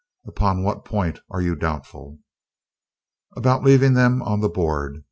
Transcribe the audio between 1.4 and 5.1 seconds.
you doubtful?" "About leaving them on the board.